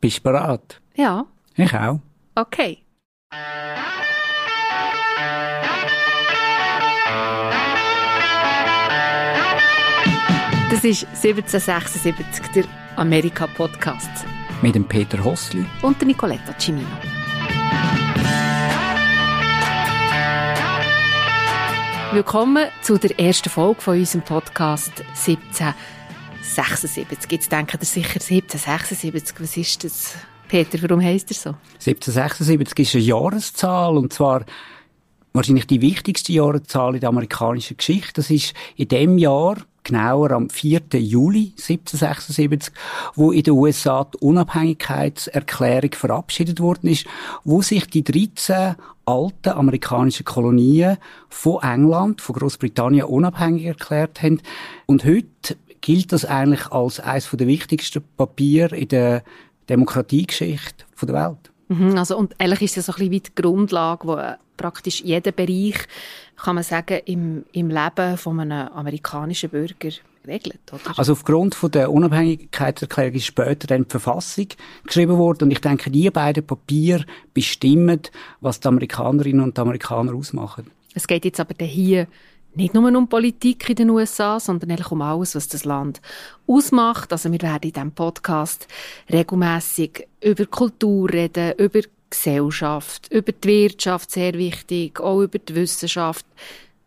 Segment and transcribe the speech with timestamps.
[0.00, 0.80] Bist du bereit?
[0.94, 1.26] Ja.
[1.56, 2.00] Ich auch.
[2.34, 2.78] Okay.
[10.70, 12.64] Das ist 1776, der
[12.96, 14.08] Amerika-Podcast.
[14.62, 15.66] Mit dem Peter Hossli.
[15.82, 16.86] Und der Nicoletta Cimino.
[22.12, 25.99] Willkommen zu der ersten Folge von unserem Podcast 1776.
[27.30, 30.14] Jetzt denkt ihr sicher 1776, was ist das?
[30.48, 31.50] Peter, warum heisst er so?
[31.74, 34.44] 1776 ist eine Jahreszahl und zwar
[35.32, 38.14] wahrscheinlich die wichtigste Jahreszahl in der amerikanischen Geschichte.
[38.14, 40.80] Das ist in dem Jahr genauer am 4.
[40.94, 42.74] Juli 1776,
[43.14, 47.06] wo in den USA die Unabhängigkeitserklärung verabschiedet worden ist,
[47.44, 50.96] wo sich die 13 alten amerikanischen Kolonien
[51.28, 54.40] von England, von Großbritannien unabhängig erklärt haben.
[54.86, 59.22] Und heute gilt das eigentlich als eines der wichtigsten Papiere in der
[59.68, 61.50] Demokratiegeschichte der Welt.
[61.68, 64.18] Mhm, also, und eigentlich ist es so ein bisschen wie die Grundlage, wo
[64.56, 65.76] praktisch jeder Bereich,
[66.36, 69.90] kann man sagen, im, im Leben von einem amerikanischen Bürger
[70.26, 70.98] regelt, oder?
[70.98, 74.48] Also aufgrund von der Unabhängigkeitserklärung ist später dann die Verfassung
[74.84, 78.00] geschrieben worden und ich denke, die beiden Papiere bestimmen,
[78.40, 80.70] was die Amerikanerinnen und die Amerikaner ausmachen.
[80.94, 82.06] Es geht jetzt aber hier
[82.54, 86.00] nicht nur um Politik in den USA, sondern eigentlich um alles, was das Land
[86.46, 87.12] ausmacht.
[87.12, 88.66] Also wir werden in diesem Podcast
[89.10, 96.26] regelmäßig über Kultur reden, über Gesellschaft, über die Wirtschaft, sehr wichtig, auch über die Wissenschaft.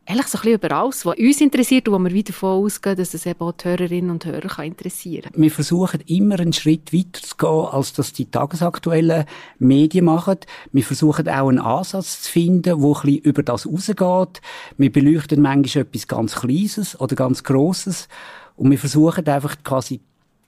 [0.06, 2.98] Eigentlich so ein bisschen über alles, was uns interessiert und wo wir wieder davon ausgehen,
[2.98, 6.92] dass es eben auch die Hörerinnen und Hörer kann interessieren Wir versuchen immer einen Schritt
[6.92, 9.24] weiter zu gehen, als das die tagesaktuellen
[9.60, 10.40] Medien machen.
[10.74, 14.42] Wir versuchen auch einen Ansatz zu finden, der ein bisschen über das rausgeht.
[14.78, 18.10] Wir beleuchten manchmal etwas ganz Kleines oder ganz Grosses.
[18.58, 20.02] Und wir versuchen einfach quasi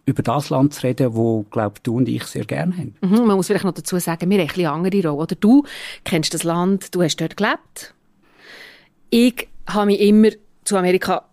[0.06, 2.96] über das Land zu reden, wo, glaube du und ich sehr gerne haben.
[3.02, 5.24] Mhm, man muss vielleicht noch dazu sagen, wir haben ein bisschen andere Rolle.
[5.24, 5.64] Oder du
[6.04, 7.95] kennst das Land, du hast dort gelebt.
[9.18, 10.28] Ich habe mich immer
[10.66, 11.24] zu Amerika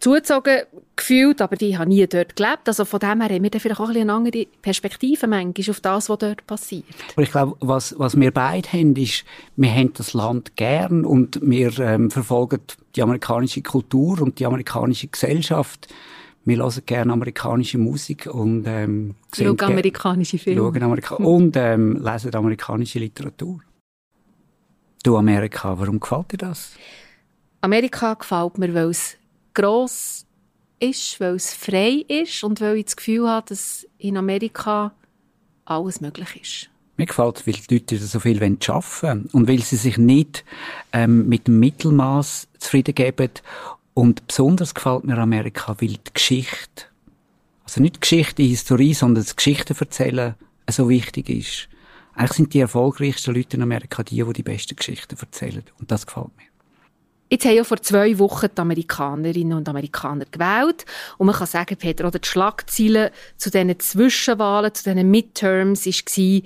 [0.00, 0.62] zugezogen
[0.96, 2.66] gefühlt, aber ich habe nie dort gelebt.
[2.66, 5.78] Also von dem her haben wir dann vielleicht auch ein eine andere Perspektive manchmal auf
[5.78, 6.84] das, was dort passiert.
[7.12, 9.24] Aber ich glaube, was, was wir beide haben, ist,
[9.54, 12.58] wir haben das Land gern und wir ähm, verfolgen
[12.96, 15.86] die amerikanische Kultur und die amerikanische Gesellschaft
[16.44, 20.60] wir hören gerne amerikanische Musik und ähm, schauen amerikanische Filme.
[20.60, 23.60] Schauen Amerika und ähm, lesen amerikanische Literatur.
[25.04, 26.72] Du Amerika, warum gefällt dir das?
[27.60, 29.16] Amerika gefällt mir, weil es
[29.54, 30.26] gross
[30.80, 34.92] ist, weil es frei ist und weil ich das Gefühl habe, dass in Amerika
[35.64, 36.70] alles möglich ist.
[36.96, 40.44] Mir gefällt weil die Leute so viel arbeiten wollen und weil sie sich nicht
[40.92, 43.30] ähm, mit dem Mittelmaß zufrieden geben
[43.94, 46.84] und besonders gefällt mir Amerika, weil die Geschichte,
[47.64, 50.34] also nicht die Geschichte, die Historie, sondern das Geschichten erzählen
[50.70, 51.68] so wichtig ist.
[52.14, 55.62] Eigentlich sind die erfolgreichsten Leute in Amerika die, die die besten Geschichten erzählen.
[55.78, 56.44] Und das gefällt mir.
[57.30, 60.86] Jetzt haben ja vor zwei Wochen die Amerikanerinnen und Amerikaner gewählt.
[61.18, 66.42] Und man kann sagen, Peter, oder die Schlagziele zu diesen Zwischenwahlen, zu diesen Midterms, war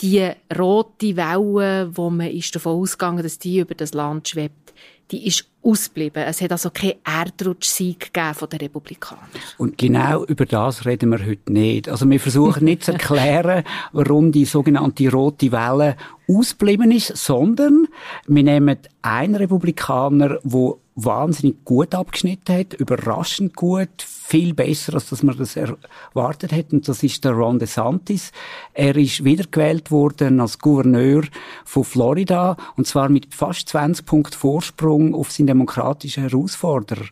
[0.00, 4.72] die rote Welle, wo man ist davon ausgegangen, dass die über das Land schwebt,
[5.10, 6.24] die ist ausgeblieben.
[6.24, 9.24] Es hat also keinen Erdrutschsieg gegeben von den Republikanern.
[9.58, 11.88] Und genau über das reden wir heute nicht.
[11.88, 15.96] Also wir versuchen nicht zu erklären, warum die sogenannte rote Welle
[16.28, 17.88] ausgeblieben ist, sondern
[18.26, 25.22] wir nehmen einen Republikaner, der wahnsinnig gut abgeschnitten hat, überraschend gut, viel besser, als dass
[25.22, 26.76] man das erwartet hätte.
[26.76, 28.30] Und das ist der Ron DeSantis.
[28.74, 31.22] Er ist wiedergewählt worden als Gouverneur
[31.64, 37.04] von Florida, und zwar mit fast 20 Punkten Vorsprung auf seinen demokratischen Herausforderer.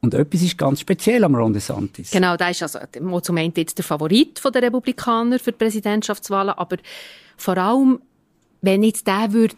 [0.00, 2.10] Und etwas ist ganz speziell am Ron DeSantis.
[2.10, 2.80] Genau, da ist also
[3.20, 6.78] zum einen jetzt der Favorit der Republikaner für die Präsidentschaftswahlen, aber
[7.36, 8.00] vor allem,
[8.62, 9.54] wenn jetzt der würde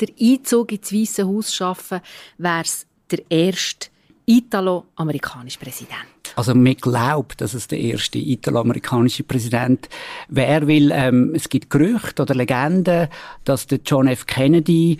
[0.00, 2.00] der Einzug ins Weiße Haus schaffen,
[2.38, 3.88] wäre es der erste
[4.26, 5.96] italo-amerikanische Präsident.
[6.36, 9.88] Also man glaubt, dass es der erste italo-amerikanische Präsident
[10.28, 13.08] wäre, weil ähm, es gibt Gerüchte oder Legenden,
[13.44, 14.26] dass der John F.
[14.26, 14.98] Kennedy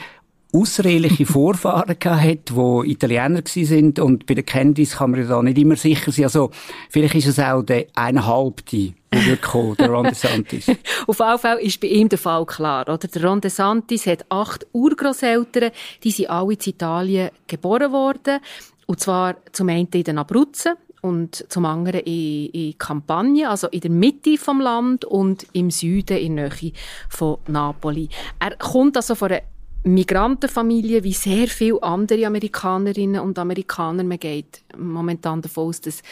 [0.53, 5.59] außereheliche Vorfahren gehabt, die Italiener sind und bei den Kennedys kann man ja da nicht
[5.59, 6.25] immer sicher sein.
[6.25, 6.51] Also
[6.89, 10.69] vielleicht ist es auch der eineinhalbte, der wird der Ron DeSantis.
[11.07, 12.89] Auf jeden Fall ist bei ihm der Fall klar.
[12.89, 12.99] Oder?
[12.99, 15.71] Der Ron DeSantis hat acht Urgroßeltern,
[16.03, 18.41] die sind alle in Italien geboren worden.
[18.87, 23.81] Und zwar zum einen in den Abruzzen und zum anderen in, in Campagna, also in
[23.81, 26.73] der Mitte vom Land und im Süden in der Nähe
[27.09, 28.09] von Napoli.
[28.39, 29.43] Er kommt also von einer
[29.83, 34.05] Migrantenfamilien wie sehr viele andere Amerikanerinnen und Amerikaner.
[34.05, 36.03] Man geht momentan davon aus, dass,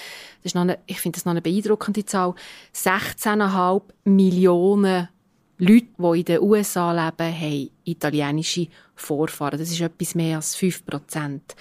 [0.42, 2.34] das ist eine, ich finde das noch eine beeindruckende Zahl,
[2.74, 5.10] 16,5 Millionen
[5.58, 9.58] Leute, die in den USA leben, haben italienische Vorfahren.
[9.58, 11.54] Das ist etwas mehr als 5 Prozent.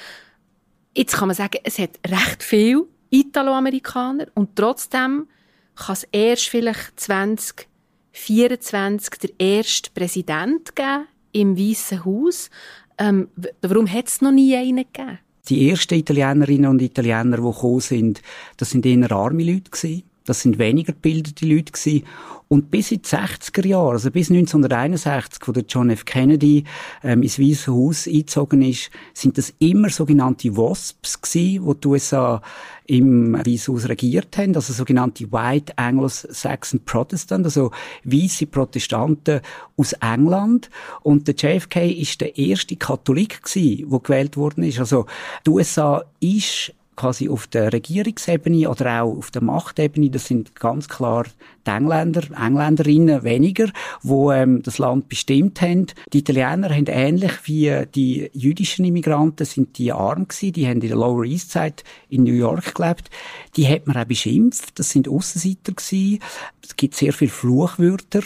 [0.95, 5.27] Jetzt kann man sagen, es hat recht viele Italoamerikaner und trotzdem
[5.75, 12.50] kann es erst vielleicht 2024 der erste Präsident geben im Weißen Haus.
[12.97, 13.29] Ähm,
[13.62, 15.19] warum hat es noch nie einen gegeben?
[15.50, 18.21] Die ersten Italienerinnen und Italiener, die gekommen sind,
[18.57, 20.03] das sind eher arme Leute gewesen.
[20.27, 22.03] Das sind weniger gebildete Leute gewesen.
[22.50, 26.06] Und bis in die 60er Jahre, also bis 1961, wo der John F.
[26.06, 26.63] Kennedy
[27.03, 32.41] ähm, ins Weiße Haus eingezogen ist, sind das immer sogenannte WASPs gewesen, wo die USA
[32.85, 37.71] im Weißen Haus regiert haben, also sogenannte White Anglo-Saxon Protestant, also
[38.06, 39.41] weiße Protestanten
[39.75, 40.69] aus England.
[41.03, 44.80] Und der JFK ist der erste Katholik gewesen, der gewählt worden ist.
[44.80, 45.06] Also
[45.45, 50.89] die USA ist quasi auf der Regierungsebene oder auch auf der Machtebene, das sind ganz
[50.89, 51.25] klar
[51.65, 53.69] die Engländer, Engländerinnen weniger,
[54.01, 55.88] wo ähm, das Land bestimmt haben.
[56.11, 60.88] Die Italiener haben ähnlich wie die jüdischen Immigranten sind die arm gewesen, die haben in
[60.88, 63.09] der Lower East Side in New York gelebt.
[63.55, 66.19] Die hat man auch beschimpft, das sind Aussenseiter gewesen.
[66.63, 68.23] Es gibt sehr viele Fluchwörter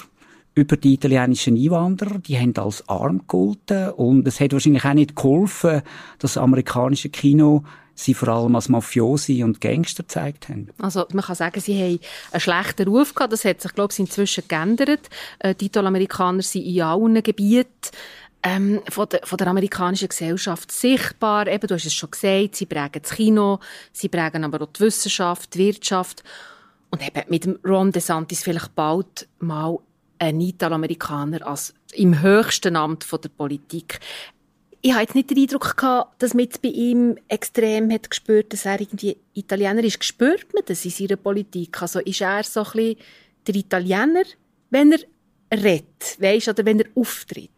[0.54, 5.16] über die italienischen Einwanderer, die haben als arm gegolten und es hat wahrscheinlich auch nicht
[5.16, 5.82] geholfen,
[6.20, 7.64] das amerikanische Kino
[7.96, 10.70] sie vor allem als Mafiosi und Gangster gezeigt haben.
[10.80, 12.00] Also man kann sagen, sie haben
[12.32, 13.34] einen schlechten Ruf gehabt.
[13.34, 15.10] Das hat sich, glaube ich, inzwischen geändert.
[15.40, 17.92] Äh, die Italoamerikaner sind in allen Gebieten
[18.44, 21.48] ähm, von, der, von der amerikanischen Gesellschaft sichtbar.
[21.48, 23.60] Eben, du hast es schon gesagt, sie prägen das Kino,
[23.92, 26.24] sie prägen aber auch die Wissenschaft, die Wirtschaft.
[26.90, 29.78] Und eben mit Ron DeSantis vielleicht bald mal
[30.20, 34.00] ein Italoamerikaner als im höchsten Amt von der Politik
[34.82, 38.66] ich habe jetzt nicht den Eindruck gehabt, dass man bei ihm extrem hat gespürt, dass
[38.66, 40.04] er irgendwie Italiener ist.
[40.04, 41.82] Spürt man das in seiner Politik?
[41.82, 42.96] Also ist er so ein bisschen
[43.48, 44.24] der Italiener,
[44.70, 45.00] wenn er
[45.54, 47.50] redet, weißt, oder wenn er auftritt?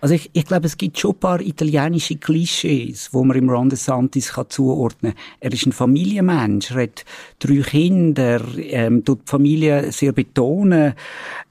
[0.00, 3.70] Also ich, ich glaube, es gibt schon ein paar italienische Klischees, wo man im Ron
[3.70, 5.22] DeSantis kann zuordnen kann.
[5.40, 7.04] Er ist ein Familienmensch, er hat
[7.38, 10.94] drei Kinder, ähm, tut die Familie sehr betonen.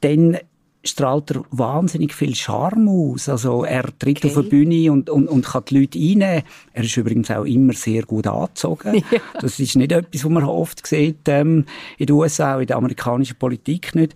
[0.02, 0.38] Dann
[0.84, 3.28] strahlt er wahnsinnig viel Charme aus.
[3.28, 4.30] Also er tritt okay.
[4.30, 6.44] auf die Bühne und, und, und kann die Leute reinnehmen.
[6.74, 9.04] Er ist übrigens auch immer sehr gut angezogen.
[9.12, 9.20] Ja.
[9.42, 11.66] Das ist nicht etwas, was man oft sieht ähm,
[11.98, 14.14] in den USA, in der amerikanischen Politik nicht.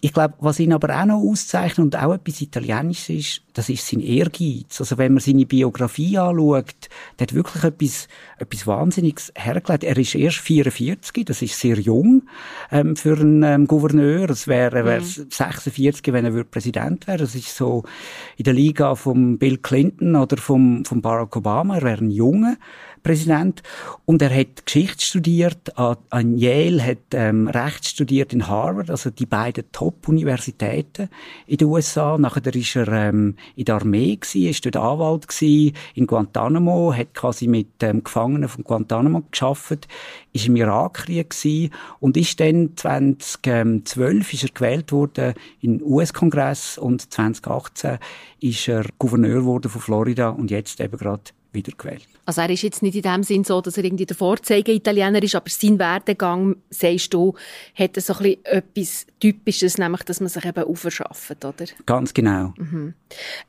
[0.00, 3.84] Ich glaube, was ihn aber auch noch auszeichnet und auch etwas Italienisches ist, das ist
[3.84, 4.78] sein Ehrgeiz.
[4.78, 8.06] Also wenn man seine Biografie anschaut, der hat wirklich etwas,
[8.38, 9.82] etwas Wahnsinniges hergelegt.
[9.82, 12.22] Er ist erst 44, das ist sehr jung
[12.70, 14.30] ähm, für einen ähm, Gouverneur.
[14.30, 15.30] Es wäre wär mhm.
[15.30, 17.18] 46, wenn er Präsident wäre.
[17.18, 17.82] Das ist so
[18.36, 21.74] in der Liga von Bill Clinton oder vom, vom Barack Obama.
[21.78, 22.56] Er wäre ein junger
[23.02, 23.62] Präsident.
[24.04, 29.10] Und er hat Geschichte studiert an, an Yale, hat ähm, Recht studiert in Harvard, also
[29.10, 31.08] die beiden Top-Universitäten
[31.46, 32.16] in den USA.
[32.18, 37.14] Nachher ist er ähm, in der Armee gewesen, ist dort Anwalt gewesen, in Guantanamo, hat
[37.14, 39.88] quasi mit ähm, Gefangenen von Guantanamo geschafft,
[40.32, 47.12] ist im Irakkrieg gewesen und ist dann 2012 ist er gewählt worden in US-Kongress und
[47.12, 47.98] 2018
[48.40, 51.22] ist er Gouverneur geworden von Florida und jetzt eben gerade
[51.58, 52.06] wiedergewählt.
[52.24, 55.34] Also er ist jetzt nicht in dem Sinn so, dass er irgendwie der Vorzeige-Italiener ist,
[55.34, 57.34] aber sein Werdegang, sagst du,
[57.74, 61.64] hat so ein bisschen etwas Typisches, nämlich, dass man sich eben aufschafft, oder?
[61.86, 62.52] Ganz genau.
[62.56, 62.94] Mhm.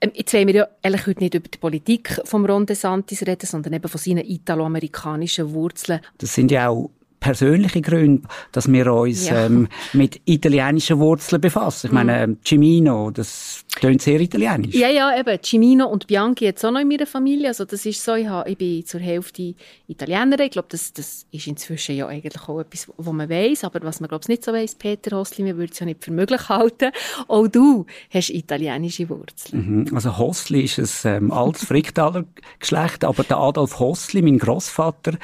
[0.02, 3.46] Ähm, jetzt wollen wir ja eigentlich heute nicht über die Politik von Ron DeSantis reden,
[3.46, 6.00] sondern eben von seinen italoamerikanischen Wurzeln.
[6.18, 6.90] Das sind ja auch
[7.20, 9.46] persönliche Gründe, dass wir uns ja.
[9.46, 11.88] ähm, mit italienischen Wurzeln befassen.
[11.88, 12.38] Ich meine, mhm.
[12.44, 14.76] Cimino, das klingt sehr italienisch.
[14.76, 15.40] Ja, ja, eben.
[15.44, 17.50] Cimino und Bianchi jetzt auch noch in meiner Familie.
[17.50, 19.56] Also das ist so, ich, habe, ich bin zur Hälfte
[19.88, 20.46] Italienerin.
[20.46, 23.64] Ich glaube, das, das ist inzwischen ja eigentlich auch etwas, was man weiß.
[23.66, 26.04] Aber was man, glaube ich, nicht so weiß, Peter Hosli, wir würden es ja nicht
[26.04, 26.92] für möglich halten.
[27.28, 29.86] Auch du hast italienische Wurzeln.
[29.88, 29.96] Mhm.
[29.96, 32.26] Also Hosli ist ein ähm, altes Fricktaler
[32.60, 35.18] Geschlecht, aber der Adolf Hosli, mein Großvater,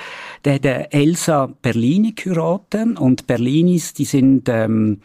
[0.43, 5.01] der hat Elsa Berlin Berlini geheiratet und Berlinis, die sind ähm,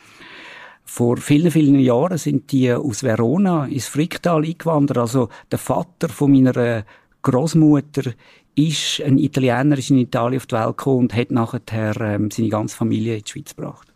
[0.92, 4.98] vor vielen, vielen Jahren sind die aus Verona ins Fricktal eingewandert.
[4.98, 6.84] Also der Vater von meiner
[7.22, 8.10] Großmutter
[8.56, 12.48] ist ein Italiener, ist in Italien auf die Welt gekommen und hat nachher ähm, seine
[12.48, 13.89] ganze Familie in die Schweiz gebracht.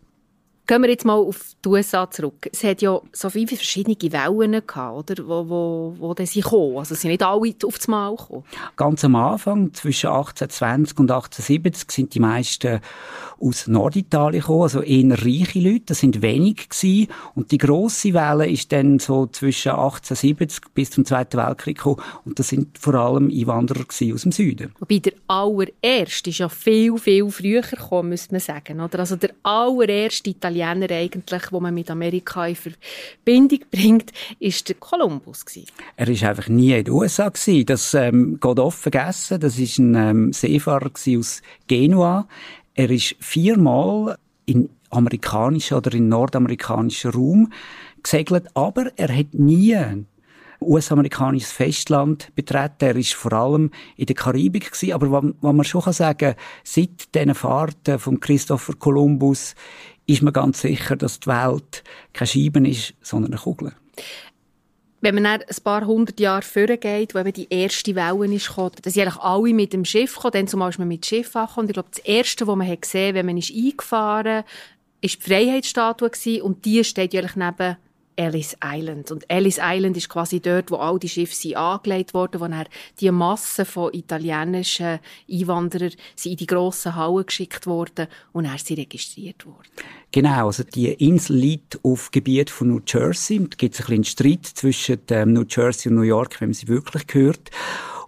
[0.67, 2.49] Gehen wir jetzt mal auf die USA zurück.
[2.51, 5.27] Es hat ja so viele verschiedene Wellen gehabt, oder?
[5.27, 6.77] Wo, wo, wo dann sie kommen.
[6.77, 8.43] Also sind nicht alle auf das Mal gekommen.
[8.75, 12.79] Ganz am Anfang, zwischen 1820 und 1870, sind die meisten
[13.39, 15.83] aus Norditalien gekommen, also eher reiche Leute.
[15.87, 17.09] Das sind wenig gewesen.
[17.35, 22.01] Und die grosse Welle ist dann so zwischen 1870 bis zum Zweiten Weltkrieg gekommen.
[22.25, 24.73] Und das sind vor allem Einwanderer aus dem Süden.
[24.79, 28.97] Wobei der allererste ist ja viel, viel früher gekommen, müsste man sagen, oder?
[28.97, 34.75] Also der allererste Italiener Italiener eigentlich, wo man mit Amerika in Verbindung bringt, ist der
[34.75, 35.45] Kolumbus.
[35.95, 37.65] Er ist einfach nie in den USA gewesen.
[37.65, 39.39] Das ähm, geht oft vergessen.
[39.39, 42.27] Das ist ein ähm, Seefahrer aus Genua.
[42.73, 47.51] Er ist viermal in amerikanischen oder in nordamerikanischen Raum
[48.01, 49.77] gesegelt, aber er hat nie
[50.61, 52.85] US-amerikanisches Festland betreten.
[52.85, 54.93] Er ist vor allem in der Karibik gewesen.
[54.93, 59.55] Aber was, was man schon sagen kann, seit diesen Fahrten von Christopher Columbus
[60.07, 61.83] ist man ganz sicher, dass die Welt
[62.13, 63.73] keine Scheibe ist, sondern eine Kugel.
[65.01, 68.71] Wenn man dann ein paar hundert Jahre vorgeht, wo eben die erste Welle ist gekommen,
[68.81, 71.67] dass eigentlich alle mit dem Schiff kommen, dann zum Beispiel mit dem Schiff angekommen.
[71.67, 74.43] Ich glaube, das Erste, was man hat gesehen wenn man ist eingefahren
[75.01, 77.77] ist, war die Freiheitsstatue und die steht eigentlich neben
[78.15, 79.11] Ellis Island.
[79.11, 82.65] Und Ellis Island ist quasi dort, wo all die Schiffe sind angelegt wurden, wo dann
[82.99, 85.91] die Masse von italienischen Einwanderern
[86.23, 89.67] in die grossen Hallen geschickt wurden und dann sie registriert worden.
[90.11, 93.39] Genau, also die Insel liegt auf Gebiet von New Jersey.
[93.39, 96.53] Da gibt es ein bisschen Streit zwischen ähm, New Jersey und New York, wenn man
[96.53, 97.51] sie wirklich gehört.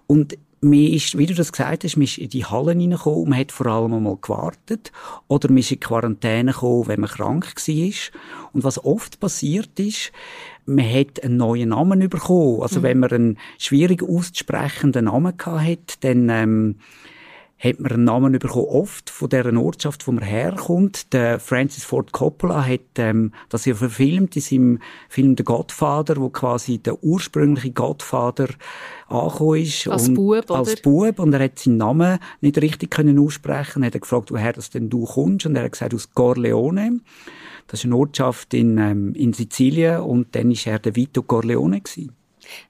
[0.06, 3.28] Und man ist, wie du das gesagt hast, man ist in die Hallen hineingekommen und
[3.30, 4.92] man hat vor allem einmal gewartet.
[5.28, 7.92] Oder man ist in Quarantäne gekommen, wenn man krank war.
[8.52, 10.12] Und was oft passiert ist,
[10.66, 12.62] man hat einen neuen Namen bekommen.
[12.62, 12.84] Also mhm.
[12.84, 16.76] wenn man einen schwierig auszusprechenden Namen hat, dann ähm,
[17.58, 21.12] hat man einen Namen bekommen, oft von der Ortschaft, wo man herkommt.
[21.12, 26.28] Der Francis Ford Coppola hat ähm, das ja verfilmt in seinem Film «Der Godfather», wo
[26.28, 28.48] quasi der ursprüngliche Godfather
[29.08, 29.88] angekommen ist.
[29.88, 30.54] Als und, Bub, oder?
[30.54, 31.18] Als Bub.
[31.18, 33.82] Und er hat seinen Namen nicht richtig können aussprechen.
[33.82, 35.46] Er hat gefragt, woher das denn du kommst.
[35.46, 37.00] Und er hat gesagt, aus Corleone.
[37.66, 40.00] Das ist eine Ortschaft in, ähm, in Sizilien.
[40.00, 42.17] Und dann war er der Vito Corleone gewesen.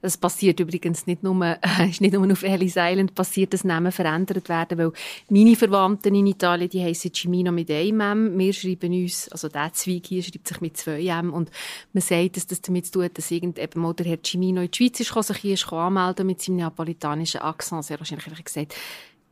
[0.01, 1.57] Das passiert übrigens nicht nur,
[1.89, 4.91] ist nicht nur auf Ellis Island passiert, dass Namen verändert werden, weil
[5.29, 8.39] meine Verwandten in Italien, die heissen Cimino mit einem M.
[8.39, 11.51] Wir schreiben uns, also der Zweig hier schreibt sich mit zwei M und
[11.93, 14.61] man sagt, dass das damit zu tun hat, dass irgend eben mal der Herr Cimino
[14.61, 17.85] in die Schweiz ist, sich hier ist anmelden mit seinem neapolitanischen Akzent.
[17.85, 18.75] Sehr wahrscheinlich einfach gesagt,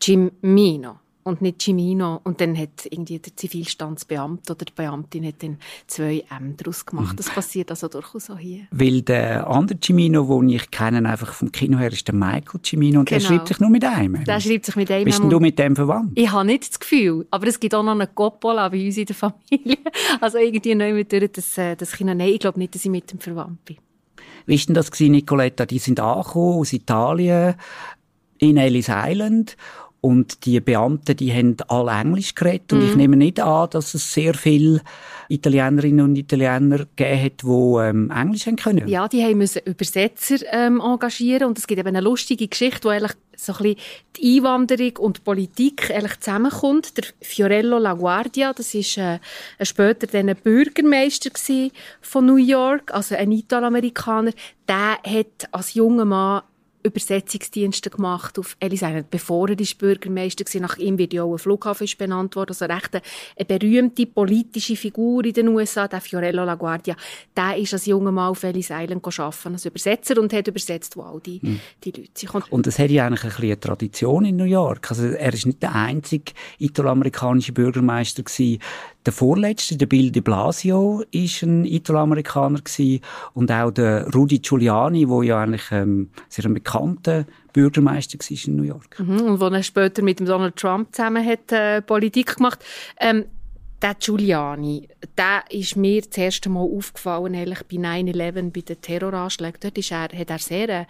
[0.02, 2.22] Cimino und nicht Cimino.
[2.24, 7.14] Und dann hat irgendwie der Zivilstandsbeamte oder die Beamtin hat dann zwei M daraus gemacht.
[7.14, 7.18] Mhm.
[7.18, 8.68] Das passiert also durchaus auch hier.
[8.72, 13.02] Weil der andere Cimino, den ich kenne, einfach vom Kino her, ist der Michael Cimino
[13.02, 13.20] und genau.
[13.20, 14.24] der schreibt sich nur mit einem.
[14.24, 15.06] Der schreibt sich mit einem.
[15.06, 16.14] Bist du mit dem verwandt?
[16.16, 19.06] Ich habe nicht das Gefühl, aber es gibt auch noch einen Coppola bei uns in
[19.06, 19.78] der Familie.
[20.22, 22.14] Also irgendwie neu mit das, äh, das Kino.
[22.14, 23.78] Nein, ich glaube nicht, dass ich mit dem verwandt bin.
[24.46, 25.66] Wie war denn das, Nicoletta?
[25.66, 27.56] Die sind angekommen aus Italien
[28.38, 29.58] in Ellis Island
[30.02, 32.72] und die Beamten, die haben alle Englisch geredet.
[32.74, 32.90] Und mhm.
[32.90, 34.82] ich nehme nicht an, dass es sehr viele
[35.30, 38.88] Italienerinnen und Italiener gegeben hat, die ähm, Englisch haben können.
[38.88, 41.48] Ja, die haben müssen Übersetzer ähm, engagieren.
[41.48, 43.80] Und es gibt eben eine lustige Geschichte, wo eigentlich so ein bisschen
[44.18, 46.98] die Einwanderung und die Politik eigentlich zusammenkommt.
[46.98, 49.20] Der Fiorello LaGuardia, das ist äh,
[49.62, 51.32] später dann ein Bürgermeister
[52.02, 54.32] von New York, also ein Italoamerikaner,
[54.68, 56.42] der hat als junger Mann
[56.88, 60.62] Übersetzungsdienste gemacht auf Ellis Island, bevor er ist Bürgermeister war.
[60.62, 62.50] Nach ihm wird ja auch ein Flughafen ist benannt worden.
[62.50, 63.04] Also recht eine,
[63.38, 66.96] eine berühmte politische Figur in den USA, der Fiorello LaGuardia.
[67.36, 71.04] Der ist als junger Mann auf Ellis Island arbeiten, als Übersetzer und hat übersetzt, wo
[71.04, 71.60] all die, mhm.
[71.84, 72.52] die Leute sind.
[72.52, 74.90] Und das hat ja eigentlich ein bisschen eine Tradition in New York.
[74.90, 78.60] Also er ist nicht der einzige italoamerikanische Bürgermeister gewesen,
[79.08, 83.00] der vorletzte, der Bill de Blasio, ist ein Italoamerikaner gewesen.
[83.34, 88.56] und auch der Rudy Giuliani, wo ja eigentlich ähm, sehr ein bekannter Bürgermeister war in
[88.58, 89.00] New York.
[89.00, 92.64] Mhm, und wo er später mit dem Donald Trump zusammen hat äh, Politik gemacht.
[93.00, 93.26] Ähm,
[93.82, 99.60] der Giuliani, der ist mir das erste Mal aufgefallen, ehrlich, bei 9-11, bei den Terroranschlägen.
[99.62, 100.86] Dort ist er, hat er sehr, äh,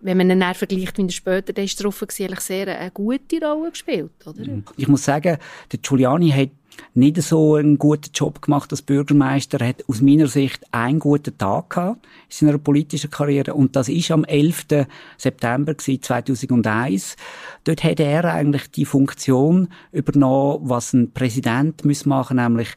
[0.00, 3.70] wenn man ihn vergleicht, wie er später da ist drauf war, sehr eine gute Rolle
[3.70, 4.40] gespielt, oder?
[4.40, 4.64] Mhm.
[4.76, 5.36] Ich muss sagen,
[5.70, 6.50] der Giuliani hat
[6.94, 9.60] nicht so einen guten Job gemacht als Bürgermeister.
[9.60, 13.54] Er hat aus meiner Sicht einen guten Tag gehabt in seiner politischen Karriere.
[13.54, 14.86] Und das ist am 11.
[15.16, 17.16] September 2001.
[17.64, 22.68] Dort hat er eigentlich die Funktion übernommen, was ein Präsident machen muss, nämlich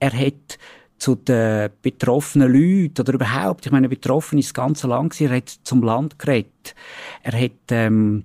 [0.00, 0.58] er hat
[1.02, 5.48] zu den betroffenen Leuten oder überhaupt, ich meine, betroffen ist das ganze Land, er hat
[5.48, 6.76] zum Land geredet.
[7.24, 8.24] Er hat, ähm,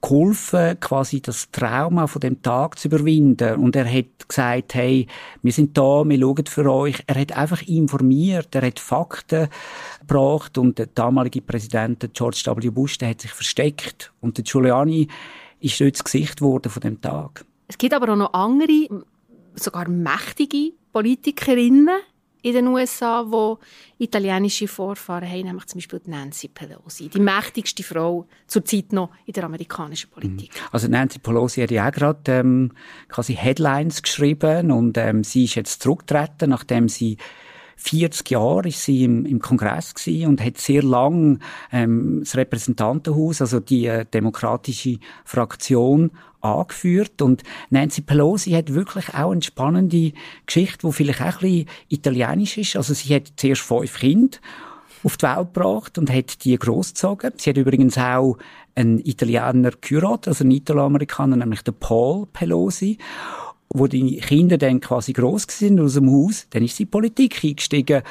[0.00, 3.56] geholfen, quasi das Trauma von dem Tag zu überwinden.
[3.56, 5.06] Und er hat gesagt, hey,
[5.42, 7.02] wir sind da, wir schauen für euch.
[7.06, 9.48] Er hat einfach informiert, er hat Fakten
[10.00, 12.70] gebracht und der damalige Präsident George W.
[12.70, 14.12] Bush, der hat sich versteckt.
[14.20, 15.08] Und der Giuliani
[15.60, 17.44] ist dort das Gesicht geworden von dem Tag.
[17.68, 19.04] Es gibt aber auch noch andere,
[19.54, 22.00] sogar mächtige Politikerinnen
[22.42, 28.26] in den USA, die italienische Vorfahren haben, nämlich zum Beispiel Nancy Pelosi, die mächtigste Frau
[28.46, 30.50] zurzeit noch in der amerikanischen Politik.
[30.54, 30.68] Mhm.
[30.72, 32.72] Also Nancy Pelosi hat ja auch gerade ähm,
[33.08, 37.16] quasi Headlines geschrieben und ähm, sie ist jetzt zurückgetreten, nachdem sie
[37.82, 41.40] 40 Jahre ist sie im, im Kongress gewesen und hat sehr lang
[41.72, 49.32] ähm, das Repräsentantenhaus, also die äh, demokratische Fraktion angeführt und Nancy Pelosi hat wirklich auch
[49.32, 50.12] eine spannende
[50.46, 52.76] Geschichte, die vielleicht auch ein bisschen italienisch ist.
[52.76, 54.38] Also sie hat zuerst fünf Kinder
[55.02, 57.32] auf die Welt gebracht und hat die großgezogen.
[57.36, 58.36] Sie hat übrigens auch
[58.74, 62.98] einen Italiener geheiratet, also einen Italoamerikaner, nämlich den Paul Pelosi
[63.72, 67.44] wo die Kinder dann quasi groß sind aus dem Haus, dann ist sie in Politik
[67.44, 68.02] eingestiegen.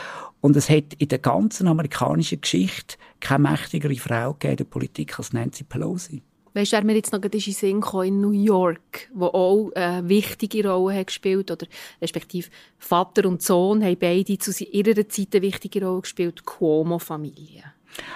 [0.41, 5.19] Und es hat in der ganzen amerikanischen Geschichte keine mächtigere Frau gegeben in der Politik
[5.19, 6.21] als Nancy Pelosi.
[6.53, 10.08] Weißt du, wer mir jetzt noch in den Sinn in New York, wo auch eine
[10.10, 11.68] wichtige Rolle hat gespielt oder
[12.01, 17.63] respektive Vater und Sohn haben beide zu ihrer Zeit eine wichtige Rolle gespielt, Cuomo-Familie.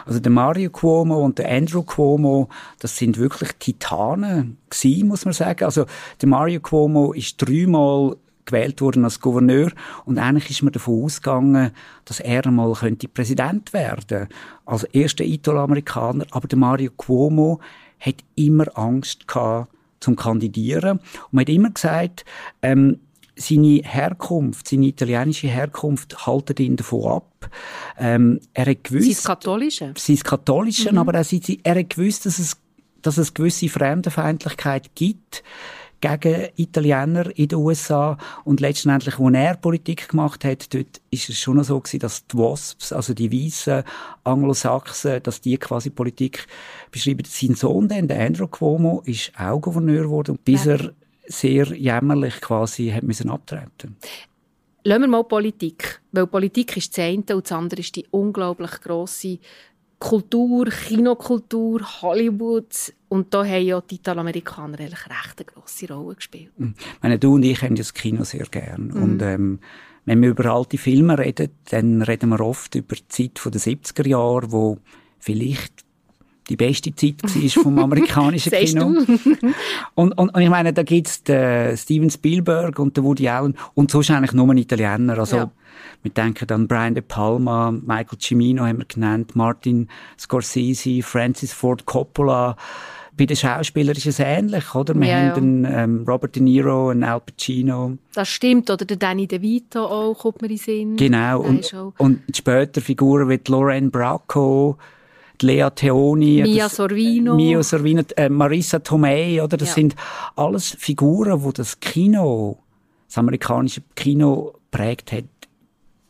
[0.05, 2.47] Also der Mario Cuomo und der Andrew Cuomo,
[2.79, 5.65] das sind wirklich Titanen gewesen, muss man sagen.
[5.65, 5.85] Also
[6.21, 9.71] der Mario Cuomo ist dreimal gewählt worden als Gouverneur
[10.05, 11.71] und eigentlich ist man davon ausgegangen,
[12.05, 14.27] dass er einmal könnte Präsident werden,
[14.65, 16.25] als erster Italo-Amerikaner.
[16.31, 17.61] Aber der Mario Cuomo
[17.99, 22.25] hat immer Angst gehabt zum Kandidieren und man hat immer gesagt,
[22.61, 22.99] ähm,
[23.35, 27.49] seine Herkunft, seine italienische Herkunft haltet ihn davon ab.
[27.97, 29.23] Ähm, er hat gewusst...
[29.23, 29.93] Sein Katholische.
[29.97, 30.99] Sein Katholische, mhm.
[30.99, 31.25] aber er,
[31.63, 32.57] er hat gewusst, dass es,
[33.01, 35.43] dass es gewisse Fremdenfeindlichkeit gibt
[36.03, 38.17] gegen Italiener in den USA.
[38.43, 42.37] Und letztendlich, wo er Politik gemacht hat, dort ist es schon so gewesen, dass die
[42.37, 43.83] WASPs, also die weißen
[44.25, 46.45] Anglosachsen, dass die quasi Politik
[46.91, 47.23] beschreiben.
[47.25, 50.73] Sein Sohn, dann, der Andrew Cuomo, ist auch Gouverneur geworden, bis ja.
[50.73, 50.93] er
[51.25, 53.95] sehr jämmerlich quasi hat müssen abtreten.
[54.83, 58.81] Lassen wir mal Politik, weil Politik ist das eine und das andere ist die unglaublich
[58.81, 59.39] grosse
[60.03, 66.51] Kultur, Kinokultur, Hollywood und da haben ja die Italoamerikaner eigentlich recht eine grosse Rolle gespielt.
[66.57, 66.73] Mhm.
[67.01, 69.03] Meine, du und ich haben das Kino sehr gern mhm.
[69.03, 69.59] und ähm,
[70.03, 74.05] wenn wir über alte Filme reden, dann reden wir oft über die Zeit der 70er
[74.05, 74.77] Jahre, wo
[75.19, 75.82] vielleicht
[76.49, 78.85] die beste Zeit war vom amerikanischen Kino.
[79.95, 83.91] und, und, und ich meine, da gibt's den Steven Spielberg und den Woody Allen und
[83.91, 85.17] sonst eigentlich nur ein Italiener.
[85.17, 85.51] Also, ja.
[86.01, 89.87] wir denken an Brian De Palma, Michael Cimino haben wir genannt, Martin
[90.19, 92.55] Scorsese, Francis Ford Coppola.
[93.15, 94.95] Bei den Schauspielern ist es ähnlich, oder?
[94.95, 95.83] Wir ja, haben ja.
[95.83, 97.97] ähm, Robert De Niro, einen Al Pacino.
[98.15, 100.95] Das stimmt, oder der Danny DeVito auch, kommt mir in den Sinn.
[100.95, 104.77] Genau, und, und später Figuren wie Lorraine Bracco,
[105.41, 109.57] Lea Theoni, Mia Sorvino, Mia Sorvino äh, Marissa Tomei, oder?
[109.57, 109.75] Das ja.
[109.75, 109.95] sind
[110.35, 112.59] alles Figuren, wo das Kino,
[113.07, 115.25] das amerikanische Kino prägt hat.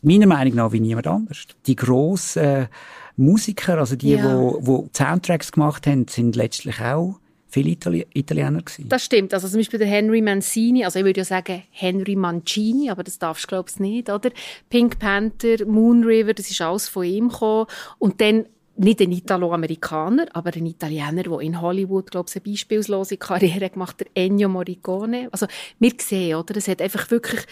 [0.02, 1.46] Meiner Meinung nach wie niemand anders.
[1.66, 2.68] Die grossen
[3.16, 4.24] Musiker, also die, ja.
[4.26, 7.20] wo, wo Soundtracks gemacht haben, sind letztlich auch
[7.54, 8.90] viele Itali Italiener gewesen.
[8.90, 9.34] Das stimmt.
[9.34, 13.20] Also zum Beispiel der Henry Mancini, also ich würde ja sagen Henry Mancini, aber das
[13.20, 14.32] darfst du glaube ich nicht, oder?
[14.70, 17.68] Pink Panther, Moon River, das ist alles von ihm gekommen.
[18.00, 23.18] Und dann nicht ein Italo-Amerikaner, aber ein Italiener, der in Hollywood, glaube ich, eine beispielslose
[23.18, 25.30] Karriere gemacht hat, Ennio Morricone.
[25.32, 25.48] Also,
[25.80, 26.58] wir sehen, oder?
[26.58, 27.46] Es hat einfach wirklich,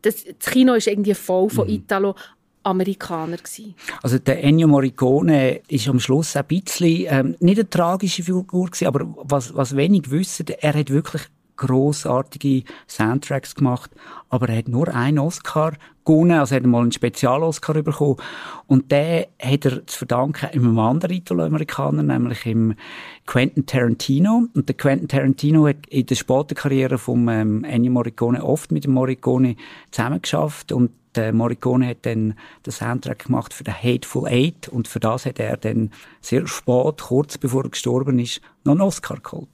[0.00, 1.74] das, das Kino ist irgendwie voll von mhm.
[1.74, 2.14] Italo
[2.64, 3.74] Amerikaner gewesen.
[4.02, 8.86] Also der Ennio Morricone ist am Schluss ein bisschen ähm, nicht eine tragische Figur gewesen,
[8.86, 11.22] aber was, was wenig wissen, er hat wirklich
[11.66, 13.90] großartige Soundtracks gemacht,
[14.28, 15.72] aber er hat nur einen Oscar
[16.04, 18.16] gewonnen, also er hat mal einen Spezial-Oscar bekommen.
[18.66, 22.74] Und den hat er zu verdanken einem anderen Italo-Amerikaner, nämlich im
[23.26, 24.48] Quentin Tarantino.
[24.54, 28.84] Und der Quentin Tarantino hat in der späten Karriere von ähm, Ennio Morricone oft mit
[28.84, 29.56] dem Morricone
[29.90, 30.72] zusammengeschafft.
[30.72, 34.68] Und der Morricone hat dann den Soundtrack gemacht für den Hateful Eight.
[34.68, 38.80] Und für das hat er dann sehr spät, kurz bevor er gestorben ist, noch einen
[38.80, 39.48] Oscar geholt.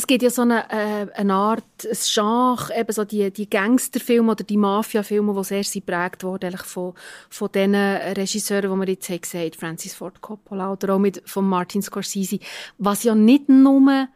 [0.00, 4.32] Es gibt ja so eine, äh, eine Art ein Genre, eben so die, die Gangsterfilme
[4.32, 6.94] oder die Mafia-Filme, die sehr sind prägt wurden von,
[7.28, 11.46] von den Regisseuren, die wir jetzt haben gesagt Francis Ford Coppola oder auch mit, von
[11.46, 12.38] Martin Scorsese,
[12.78, 14.08] was ja nicht nur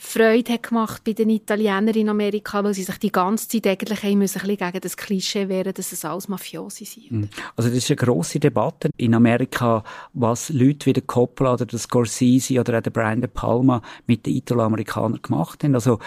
[0.00, 4.04] Freude hat gemacht bei den Italienern in Amerika, weil sie sich die ganze Zeit eigentlich
[4.04, 7.10] ein bisschen gegen das Klischee wehren, dass es alles Mafiosi sind.
[7.10, 7.28] Mhm.
[7.56, 9.82] Also das ist eine grosse Debatte in Amerika,
[10.12, 14.24] was Leute wie der Coppola oder der Scorsese oder auch der Brian De Palma mit
[14.24, 15.74] den Italo-Amerikanern gemacht haben.
[15.74, 15.98] Also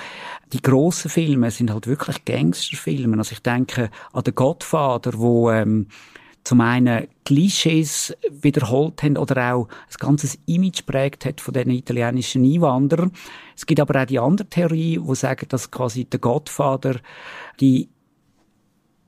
[0.54, 3.18] die grossen Filme sind halt wirklich Gangsterfilme.
[3.18, 5.88] Also ich denke an den Godfather, wo ähm,
[6.44, 12.44] zum einen Klischees wiederholt haben oder auch ein ganzes Image prägt hat von den italienischen
[12.44, 13.12] Einwanderern.
[13.56, 17.00] Es gibt aber auch die andere Theorie, die sagen, dass quasi der Gottvater
[17.60, 17.90] die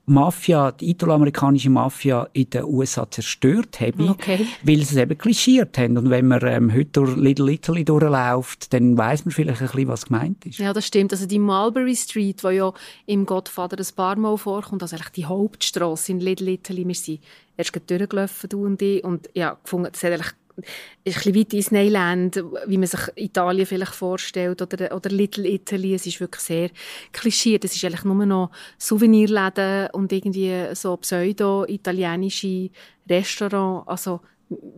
[0.06, 4.46] Mafia, die italoamerikanische Mafia in den USA zerstört haben, okay.
[4.62, 5.96] weil sie es eben klischiert haben.
[5.96, 9.88] Und wenn man ähm, heute durch Little Italy durchläuft, dann weiß man vielleicht ein bisschen,
[9.88, 10.58] was gemeint ist.
[10.58, 11.12] Ja, das stimmt.
[11.12, 12.72] Also die Mulberry Street, die ja
[13.06, 17.20] im Godfather ein paar Mal vorkommt, also eigentlich die Hauptstraße in Little Italy, wir sind
[17.56, 20.66] erst durchgelaufen, du und ich, und ja, gefunden, es hat eigentlich ist
[21.04, 25.94] ein bisschen wie Disneyland, wie man sich Italien vielleicht vorstellt, oder, oder Little Italy.
[25.94, 26.70] Es ist wirklich sehr
[27.12, 27.64] klischiert.
[27.64, 32.70] Es ist eigentlich nur noch Souvenirläden und irgendwie so pseudo-italienische
[33.08, 33.88] Restaurants.
[33.88, 34.20] Also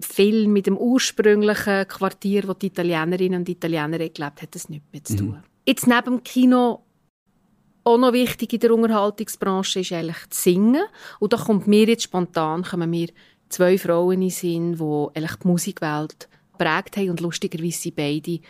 [0.01, 4.87] viel mit dem ursprünglichen Quartier, wo die Italienerinnen und Italiener gelebt haben, hat das nichts
[4.93, 5.29] mehr zu tun.
[5.29, 5.43] Mhm.
[5.67, 6.83] Jetzt neben dem Kino
[7.87, 10.83] auch noch wichtig in der Unterhaltungsbranche ist eigentlich das Singen.
[11.21, 13.09] Und da kommt mir jetzt spontan, kommen mir
[13.48, 18.40] zwei Frauen sind, die eigentlich die Musikwelt geprägt haben und lustigerweise sind beide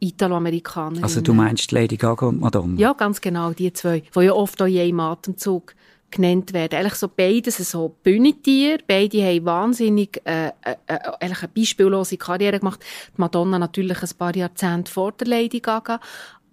[0.00, 1.02] Italoamerikaner.
[1.02, 2.78] Also du meinst Lady Gaga und Madonna?
[2.78, 5.74] Ja, ganz genau, die zwei, die ja oft auch in einem Atemzug
[6.10, 6.78] genannt werden.
[6.78, 8.78] Eigentlich so beides so Bühnentier.
[8.86, 10.52] Beide haben wahnsinnig äh, äh,
[10.86, 12.80] äh, eigentlich eine beispiellose Karriere gemacht.
[13.16, 16.00] Die Madonna natürlich ein paar Jahrzehnte vor der Lady Gaga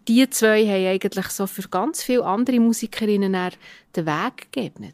[0.08, 3.36] die zwei haben eigentlich so für ganz viele andere Musikerinnen
[3.96, 4.94] den Weg gegeben.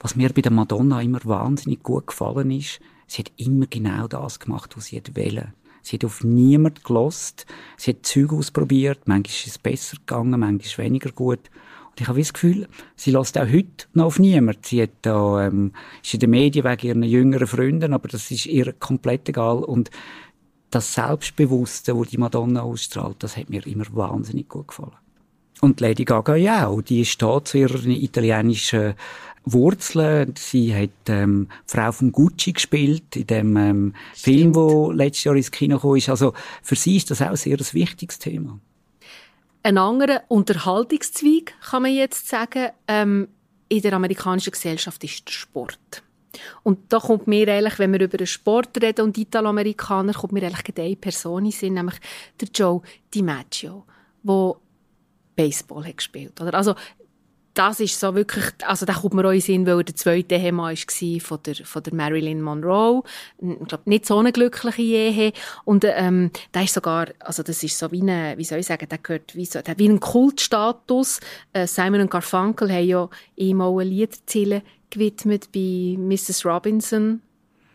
[0.00, 4.40] Was mir bei der Madonna immer wahnsinnig gut gefallen ist, sie hat immer genau das
[4.40, 5.52] gemacht, was sie wollte.
[5.84, 7.46] Sie hat auf niemanden gelost.
[7.76, 9.00] Sie hat Zeug ausprobiert.
[9.06, 11.40] Manchmal ist es besser gegangen, manchmal weniger gut.
[11.90, 14.62] Und ich habe das Gefühl, sie lässt auch heute noch auf niemanden.
[14.64, 18.46] Sie hat da, ähm, ist in den Medien wegen ihren jüngeren Freunden, aber das ist
[18.46, 19.58] ihr komplett egal.
[19.58, 19.90] Und
[20.74, 24.96] das Selbstbewusste, das die Madonna ausstrahlt, das hat mir immer wahnsinnig gut gefallen.
[25.60, 26.82] Und Lady Gaga ja auch.
[26.82, 28.94] Die steht zu ihren italienischen
[29.44, 30.34] Wurzeln.
[30.36, 35.50] Sie hat ähm, Frau von Gucci gespielt in dem ähm, Film, der letztes Jahr ins
[35.50, 35.92] Kino kam.
[36.08, 38.58] Also für sie ist das auch sehr ein wichtiges Thema.
[39.62, 43.28] Ein anderer Unterhaltungszweig, kann man jetzt sagen, ähm,
[43.68, 46.03] in der amerikanischen Gesellschaft ist der Sport.
[46.62, 50.42] Und da kommt mir eigentlich, wenn wir über den Sport reden und Italoamerikaner, kommt mir
[50.42, 51.96] eigentlich eine Person in Sinn, nämlich
[52.40, 52.82] der Joe
[53.14, 53.84] DiMaggio,
[54.22, 54.54] der
[55.36, 56.40] Baseball hat gespielt.
[56.40, 56.54] Oder?
[56.54, 56.74] Also,
[57.54, 60.34] das ist so wirklich, also da kommt mir auch in Sinn, weil er der zweite
[60.34, 63.02] Ehemann war von der, von der Marilyn Monroe.
[63.38, 65.32] Ich glaube, nicht so eine glückliche Ehe.
[65.64, 68.88] Und, ähm, da ist sogar, also das ist so wie eine, wie soll ich sagen,
[68.88, 71.20] der gehört wie so, der hat wie einen Kultstatus.
[71.52, 74.26] Äh, Simon und Garfunkel haben ja ihm auch ein Lied
[74.90, 76.44] gewidmet bei Mrs.
[76.44, 77.20] Robinson,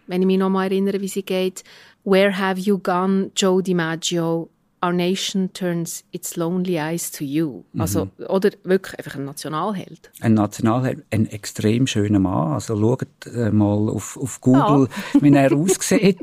[0.07, 1.63] wenn ich mich noch mal erinnere, wie sie geht.
[2.03, 4.49] Where have you gone, Joe DiMaggio?
[4.81, 7.63] Our nation turns its lonely eyes to you.
[7.73, 7.81] Mhm.
[7.81, 10.09] Also, oder wirklich einfach ein Nationalheld.
[10.21, 12.53] Ein Nationalheld, ein extrem schöner Mann.
[12.53, 15.21] Also schaut äh, mal auf, auf Google, ja.
[15.21, 16.21] wie er aussieht.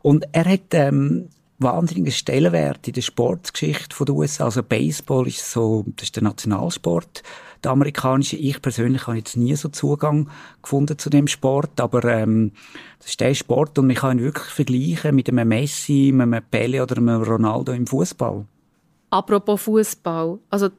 [0.00, 4.44] Und er hat ähm, wahnsinnigen Stellenwert in der Sportgeschichte der USA.
[4.46, 7.22] Also Baseball ist so, das ist der Nationalsport
[7.62, 8.36] der amerikanische.
[8.36, 10.28] Ich persönlich habe jetzt nie so Zugang
[10.62, 12.52] gefunden zu dem Sport, aber ähm,
[12.98, 16.82] das ist der Sport und man kann ihn wirklich vergleichen mit einem Messi, einem Pele
[16.82, 18.44] oder einem Ronaldo im Fußball.
[19.10, 20.70] Apropos Fußball, also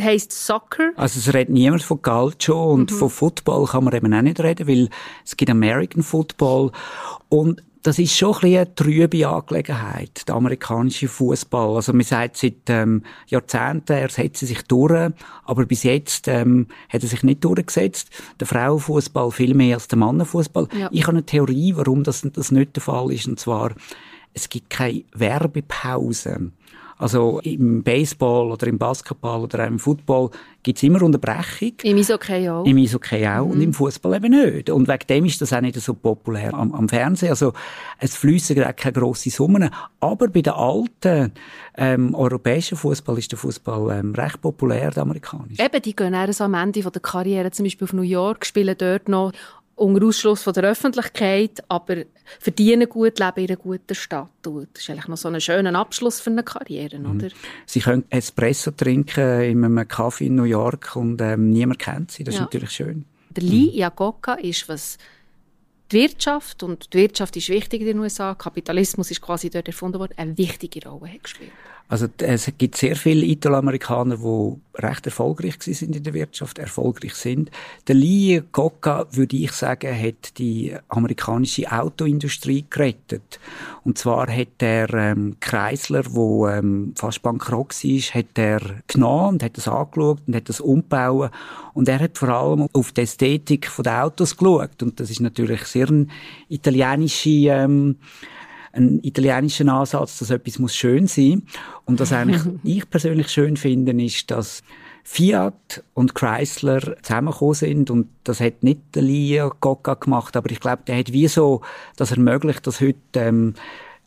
[0.00, 0.92] heisst Soccer?
[0.96, 2.96] Also es redet niemand von Calcio und mhm.
[2.96, 4.88] von Football kann man eben auch nicht reden, weil
[5.24, 6.72] es gibt American Football
[7.28, 11.76] und das ist schon ein bisschen eine trübe Angelegenheit, der amerikanische Fußball.
[11.76, 15.12] Also man sagt seit ähm, Jahrzehnten, er setze sich durch,
[15.44, 18.08] aber bis jetzt ähm, hat er sich nicht durchgesetzt.
[18.40, 20.66] Der Frauenfußball viel mehr als der Mannenfußball.
[20.78, 20.88] Ja.
[20.92, 23.72] Ich habe eine Theorie, warum das, das nicht der Fall ist, und zwar
[24.32, 26.52] es gibt keine Werbepause.
[26.98, 30.30] Also im Baseball oder im Basketball oder auch im Football
[30.62, 31.74] gibt es immer Unterbrechung.
[31.82, 32.64] Im Eishockey auch.
[32.64, 33.50] Im Eishockey auch mhm.
[33.50, 34.70] und im Fußball eben nicht.
[34.70, 37.30] Und wegen dem ist das auch nicht so populär am, am Fernsehen.
[37.30, 37.52] Also
[37.98, 39.70] es fließen gerade keine grossen Summen.
[40.00, 41.32] Aber bei den alten
[41.76, 45.62] ähm, europäischen Fußball ist der Fußball ähm, recht populär, der amerikanische.
[45.62, 49.08] Eben, die gehen erst am Ende der Karriere zum Beispiel auf New York, spielen dort
[49.08, 49.32] noch
[49.76, 52.04] unter Ausschluss von der Öffentlichkeit, aber
[52.38, 54.30] verdienen gut, leben in einer guten Stadt.
[54.42, 57.16] Das ist eigentlich noch so ein schöner Abschluss für eine Karriere, mhm.
[57.16, 57.28] oder?
[57.66, 62.24] Sie können Espresso trinken in einem Kaffee in New York und ähm, niemand kennt sie.
[62.24, 62.40] Das ja.
[62.40, 63.04] ist natürlich schön.
[63.30, 63.78] Der Lee mhm.
[63.78, 64.98] Iacocca ist, was
[65.90, 69.98] die Wirtschaft, und die Wirtschaft ist wichtig in den USA, Kapitalismus ist quasi dort erfunden
[69.98, 71.52] worden, eine wichtige Rolle hat gespielt.
[71.86, 77.50] Also es gibt sehr viele Italoamerikaner, die recht erfolgreich sind in der Wirtschaft, erfolgreich sind.
[77.86, 83.38] Der Lee Coca, würde ich sagen, hat die amerikanische Autoindustrie gerettet.
[83.84, 89.42] Und zwar hat er ähm, Chrysler, wo ähm, fast bankrott war, hat er genommen und
[89.42, 91.32] hat das angeschaut und hat das umgebaut.
[91.74, 94.82] Und er hat vor allem auf die Ästhetik der Autos geschaut.
[94.82, 96.10] Und das ist natürlich sehr ein
[96.48, 97.96] italienische ähm,
[98.74, 101.42] ein italienischer Ansatz, dass etwas muss schön sein.
[101.84, 104.62] Und was eigentlich ich persönlich schön finde, ist, dass
[105.06, 110.60] Fiat und Chrysler zusammengekommen sind und das hat nicht der Lia Gocca gemacht, aber ich
[110.60, 111.60] glaube, der hat wie so
[111.96, 113.52] das ermöglicht, dass heute ähm,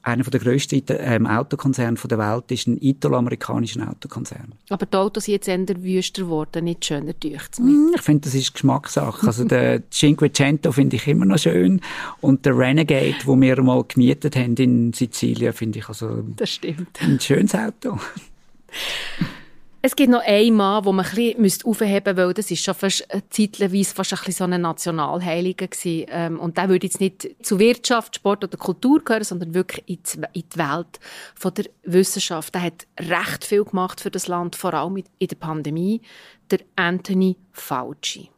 [0.08, 4.54] einer der grössten ähm, Autokonzerne der Welt ist ein italo-amerikanischer Autokonzern.
[4.70, 8.34] Aber die Autos sind jetzt eher wüster geworden, nicht schöner durch mm, Ich finde, das
[8.34, 9.28] ist Geschmackssache.
[9.28, 11.82] Also der Cinquecento finde ich immer noch schön
[12.22, 17.02] und der Renegade, wo wir mal gemietet haben in Sizilien, finde ich also das stimmt.
[17.02, 18.00] ein schönes Auto.
[19.82, 21.12] Es gibt noch einen Mann, den man ein
[21.42, 25.68] bisschen aufheben müsste, weil das ist schon fast zeitweise fast ein bisschen so ein Nationalheiliger
[25.68, 26.06] gewesen.
[26.10, 30.00] Ähm, und der würde jetzt nicht zu Wirtschaft, Sport oder Kultur gehören, sondern wirklich in
[30.36, 31.00] die, Welt
[31.36, 32.56] von der Wissenschaft.
[32.56, 36.02] Der hat recht viel gemacht für das Land, vor allem in der Pandemie.
[36.50, 38.30] Der Anthony Fauci.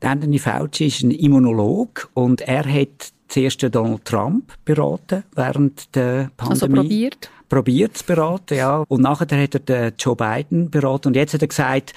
[0.00, 6.30] Der Anthony Fauci ist ein Immunolog und er hat zuerst Donald Trump beraten während der
[6.36, 6.50] Pandemie.
[6.50, 7.30] Also probiert?
[7.54, 8.84] Probiert zu beraten, ja.
[8.88, 11.92] Und nachher hat er den Joe Biden beraten und jetzt hat er gesagt,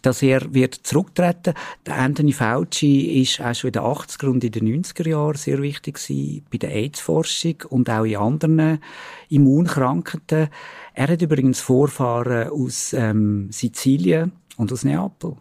[0.00, 1.52] dass er wird zurücktreten.
[1.84, 5.60] Der Anthony Fauci ist auch schon in den 80er und in den 90er Jahren sehr
[5.60, 8.80] wichtig gewesen, bei der AIDS-Forschung und auch in anderen
[9.28, 10.48] Immunkrankheiten.
[10.94, 15.36] Er hat übrigens Vorfahren aus ähm, Sizilien und aus Neapel.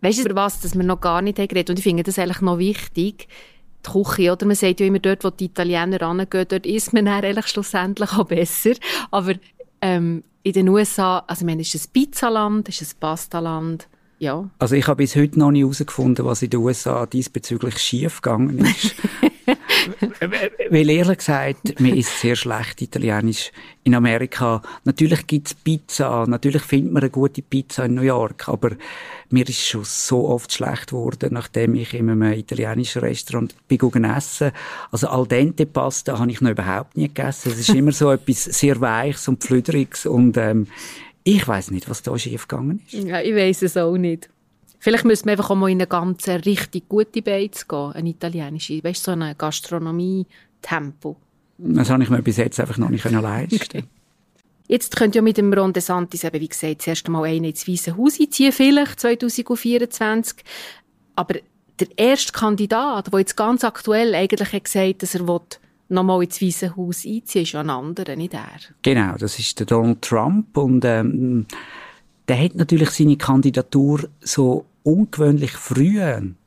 [0.00, 2.18] Weißt du, über was dass wir noch gar nicht haben geredet und ich finde das
[2.18, 3.28] eigentlich noch wichtig
[3.86, 4.46] die Küche, oder?
[4.46, 8.12] Man sagt ja immer, dort, wo die Italiener rangehen, dort isst man dann eigentlich schlussendlich
[8.12, 8.72] auch besser.
[9.10, 9.34] Aber
[9.80, 13.88] ähm, in den USA, also ich meine, ist es Pizzaland, ist es Pastaland?
[14.18, 14.48] Ja.
[14.58, 18.58] Also ich habe bis heute noch nie herausgefunden, was in den USA diesbezüglich schief gegangen
[18.58, 18.94] ist.
[20.70, 24.62] Weil ehrlich gesagt, mir ist sehr schlecht Italienisch in Amerika.
[24.84, 28.70] Natürlich gibt's Pizza, natürlich findet man eine gute Pizza in New York, aber
[29.30, 34.52] mir ist schon so oft schlecht geworden, nachdem ich in einem italienischen Restaurant bin essen.
[34.90, 37.52] Also al dente Pasta habe ich noch überhaupt nie gegessen.
[37.52, 40.66] Es ist immer so etwas sehr Weiches und Pflüderiges und ähm,
[41.24, 42.92] ich weiß nicht, was da schief gegangen ist.
[42.92, 44.28] Ja, ich weiß es auch nicht.
[44.78, 48.84] Vielleicht müssen wir einfach auch mal in eine ganz richtig gute Beiz gehen, eine italienische,
[48.84, 51.16] weißt du, so eine Gastronomie-Tempo.
[51.56, 53.88] Das habe ich mir bis jetzt einfach noch nicht leisten
[54.68, 57.68] Jetzt könnt ihr mit dem Ron DeSantis eben, wie gesagt, das erste Mal einen ins
[57.68, 60.38] Weiße Haus einziehen, vielleicht 2024.
[61.16, 61.34] Aber
[61.80, 65.26] der erste Kandidat, der jetzt ganz aktuell eigentlich hat gesagt dass er
[65.94, 68.60] nochmal ins Weiße Haus einziehen ist ja ein anderer, nicht er.
[68.82, 71.46] Genau, das ist der Donald Trump und ähm,
[72.28, 76.00] der hat natürlich seine Kandidatur so ungewöhnlich früh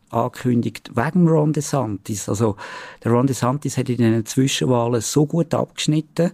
[0.09, 2.29] angekündigt, wegen Ron DeSantis.
[2.29, 2.55] Also,
[3.03, 6.31] der Ron DeSantis hat in den Zwischenwahlen so gut abgeschnitten.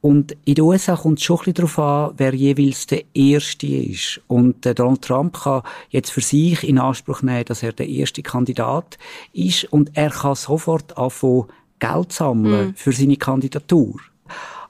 [0.00, 3.66] Und in den USA kommt es schon ein bisschen darauf an, wer jeweils der Erste
[3.66, 4.20] ist.
[4.28, 8.22] Und der Donald Trump kann jetzt für sich in Anspruch nehmen, dass er der erste
[8.22, 8.98] Kandidat
[9.32, 9.64] ist.
[9.72, 11.46] Und er kann sofort anfangen,
[11.78, 12.74] Geld sammeln mm.
[12.74, 13.96] für seine Kandidatur.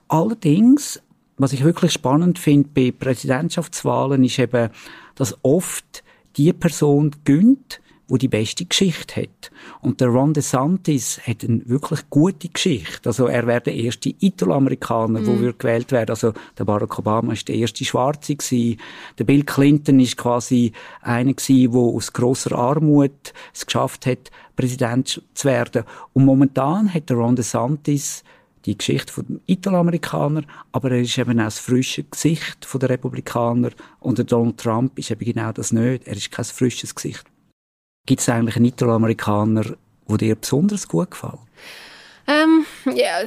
[0.08, 1.00] Allerdings,
[1.36, 4.70] was ich wirklich spannend finde bei Präsidentschaftswahlen, ist eben,
[5.14, 6.02] dass oft
[6.36, 9.50] die Person gönnt, wo die beste Geschichte hat.
[9.80, 13.08] Und der Ron DeSantis hat eine wirklich gute Geschichte.
[13.08, 15.26] Also er wäre der erste Italo-Amerikaner, mm.
[15.26, 16.10] wo gewählt werden.
[16.10, 18.80] Also der Barack Obama ist der erste Schwarze gewesen.
[19.18, 25.22] Der Bill Clinton ist quasi einer gewesen, der aus grosser Armut es geschafft hat, Präsident
[25.34, 25.84] zu werden.
[26.12, 28.22] Und momentan hat der Ron DeSantis
[28.66, 30.42] die Geschichte von Italo-Amerikaner,
[30.72, 35.10] aber er ist eben auch das frische Gesicht der Republikaner und der Donald Trump ist
[35.10, 36.06] eben genau das nicht.
[36.06, 37.24] Er ist kein frisches Gesicht.
[38.06, 39.64] Gibt es eigentlich einen Italo-Amerikaner,
[40.08, 41.38] der dir besonders gut gefällt?
[42.28, 42.64] Ähm,
[42.94, 43.18] ja,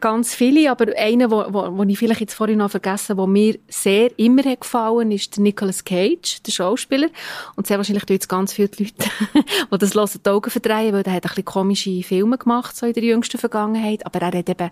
[0.00, 3.58] ganz viele, aber einer, wo, wo, wo ich vielleicht jetzt vorhin noch vergessen der mir
[3.68, 7.08] sehr immer hat gefallen ist der Nicolas Cage, der Schauspieler.
[7.56, 8.92] Und sehr wahrscheinlich tun jetzt ganz viele Leute,
[9.72, 12.86] die das hören, die Augen verdrehen, weil er hat ein bisschen komische Filme gemacht, so
[12.86, 14.04] in der jüngsten Vergangenheit.
[14.06, 14.70] Aber er hat eben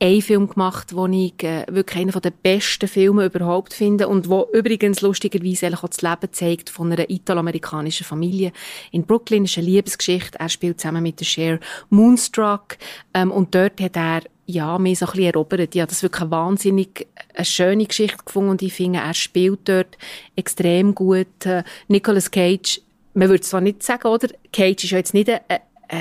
[0.00, 4.48] einen Film gemacht, den ich äh, wirklich einen der besten Filme überhaupt finde und wo
[4.52, 8.52] übrigens lustigerweise eigentlich auch das Leben zeigt von einer italoamerikanischen Familie
[8.92, 9.44] in Brooklyn.
[9.44, 10.38] Das ist eine Liebesgeschichte.
[10.38, 11.58] Er spielt zusammen mit der Cher
[11.90, 12.78] Moonstruck
[13.14, 15.74] ähm, und dort hat er ja, mir so ein bisschen erobert.
[15.74, 19.68] Ich habe das wirklich eine wahnsinnig eine schöne Geschichte gefunden und ich finde, er spielt
[19.68, 19.98] dort
[20.36, 21.44] extrem gut.
[21.44, 22.80] Äh, Nicolas Cage,
[23.12, 24.28] man würde zwar nicht sagen, oder?
[24.50, 25.98] Cage ist ja jetzt nicht ein, äh,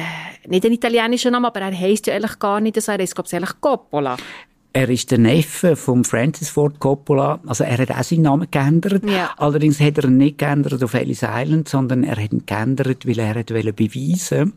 [0.47, 2.89] nicht ein italienischer Name, aber er heisst ja eigentlich gar nicht so.
[2.89, 4.15] Er heisst, glaube ich, eigentlich Coppola.
[4.71, 7.41] Er ist der Neffe von Francis Ford Coppola.
[7.47, 9.03] Also er hat auch seinen Namen geändert.
[9.09, 9.31] Ja.
[9.37, 13.19] Allerdings hat er ihn nicht geändert auf Ellis Island, sondern er hat ihn geändert, weil
[13.19, 14.53] er hat beweisen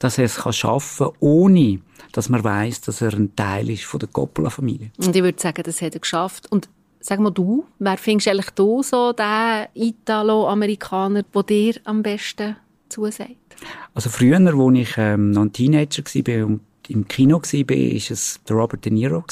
[0.00, 1.78] dass er es schaffen kann, ohne
[2.12, 4.90] dass man weiß, dass er ein Teil ist von der Coppola-Familie.
[4.98, 6.50] Und ich würde sagen, das hat er geschafft.
[6.50, 12.02] Und sag mal du, wer findest du eigentlich du so den Italo-Amerikaner, der dir am
[12.02, 12.56] besten
[12.88, 13.36] zusagt?
[13.94, 18.40] Also früher, als ich ähm, noch ein Teenager war und im Kino war, war es
[18.50, 19.22] Robert De Niro.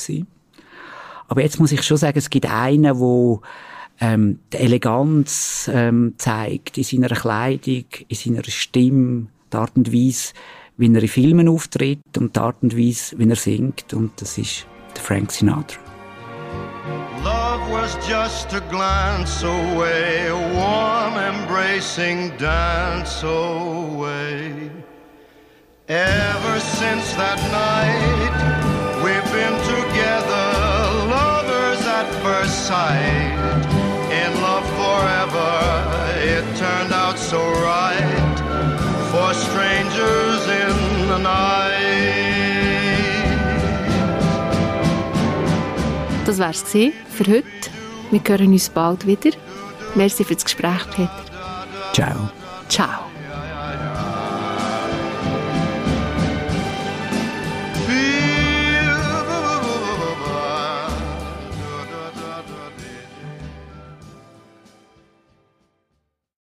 [1.28, 3.40] Aber jetzt muss ich schon sagen, es gibt einen, der
[4.00, 10.32] ähm, die Eleganz ähm, zeigt in seiner Kleidung, in seiner Stimme, die Art und Weise,
[10.76, 13.92] wie er in Filmen auftritt und die Art und Weise, wie er singt.
[13.94, 15.80] Und das ist der Frank Sinatra.
[17.24, 24.70] Love was just a glance away, a warm embracing dance away.
[25.88, 28.36] Ever since that night,
[29.02, 30.46] we've been together,
[31.08, 33.88] lovers at first sight.
[34.12, 35.50] In love forever,
[36.22, 37.97] it turned out so right
[41.18, 41.78] in the night.
[46.26, 47.44] Das wär's für heute.
[48.10, 49.30] Wir hören uns bald wieder.
[49.94, 51.24] Merci für das Gespräch, Peter.
[51.92, 52.30] Ciao.
[52.68, 53.07] Ciao.